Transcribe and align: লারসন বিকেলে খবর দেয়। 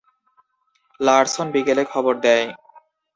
লারসন 0.99 1.47
বিকেলে 1.53 1.83
খবর 1.91 2.13
দেয়। 2.23 2.45